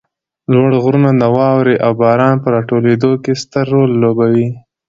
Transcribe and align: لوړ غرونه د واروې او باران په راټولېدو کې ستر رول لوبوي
لوړ 0.51 0.69
غرونه 0.83 1.09
د 1.21 1.23
واروې 1.37 1.75
او 1.85 1.91
باران 2.01 2.35
په 2.43 2.47
راټولېدو 2.55 3.11
کې 3.23 3.33
ستر 3.43 3.65
رول 3.73 3.91
لوبوي 4.03 4.47